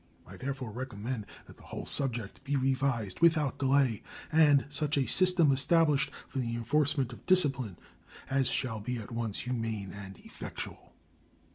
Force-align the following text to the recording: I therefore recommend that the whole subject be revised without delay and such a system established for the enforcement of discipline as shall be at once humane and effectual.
I 0.25 0.35
therefore 0.35 0.71
recommend 0.71 1.27
that 1.45 1.57
the 1.57 1.61
whole 1.69 1.85
subject 1.85 2.43
be 2.43 2.55
revised 2.55 3.19
without 3.19 3.59
delay 3.59 4.01
and 4.31 4.65
such 4.67 4.97
a 4.97 5.05
system 5.05 5.51
established 5.51 6.09
for 6.27 6.39
the 6.39 6.55
enforcement 6.55 7.13
of 7.13 7.23
discipline 7.27 7.77
as 8.27 8.47
shall 8.49 8.79
be 8.79 8.97
at 8.97 9.11
once 9.11 9.41
humane 9.41 9.91
and 9.93 10.17
effectual. 10.17 10.93